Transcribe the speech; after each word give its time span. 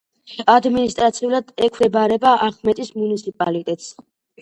ადმინისტრაციულად 0.53 1.53
ექვემდებარება 1.67 2.35
ახმეტის 2.49 2.93
მუნიციპალიტეტს. 3.01 3.97